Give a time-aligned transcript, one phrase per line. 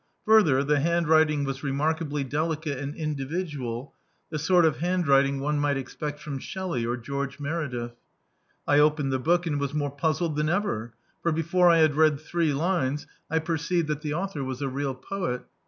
[0.25, 3.93] Further, the hand writing was remarkably delicate and individual:
[4.31, 7.93] the sort of handwriting one mi^t expect fran Shelley or Geoige Meredith.
[8.67, 12.19] I opened the book, and was more puzzled than ever; for before I had read
[12.19, 15.43] three lines I perceived that the author was a real poet.